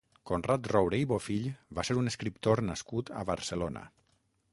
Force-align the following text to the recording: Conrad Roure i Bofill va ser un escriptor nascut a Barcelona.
Conrad 0.27 0.69
Roure 0.69 0.99
i 1.01 1.05
Bofill 1.11 1.45
va 1.79 1.85
ser 1.89 1.97
un 2.03 2.13
escriptor 2.13 2.63
nascut 2.71 3.13
a 3.21 3.23
Barcelona. 3.33 3.85